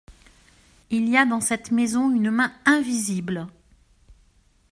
[0.89, 3.45] Il y a dans cette maison une main invisible!…